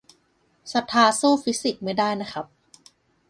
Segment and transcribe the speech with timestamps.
[0.73, 2.45] ศรัทธาสู้ฟิสิกส์ไม่ได้นะครับ